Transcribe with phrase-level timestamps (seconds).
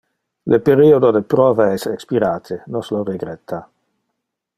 [0.51, 3.61] Le periodo de prova es expirate, nos lo regretta.